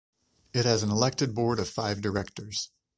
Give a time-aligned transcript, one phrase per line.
[0.51, 2.71] It has an elected board of five directors.